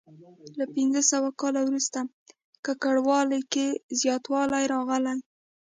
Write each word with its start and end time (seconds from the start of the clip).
له 0.59 0.65
پنځه 0.75 1.01
سوه 1.11 1.29
کال 1.41 1.55
وروسته 1.63 1.99
ککړوالي 2.65 3.41
کې 3.53 3.67
زیاتوالی 4.01 4.63
راغلی. 4.73 5.15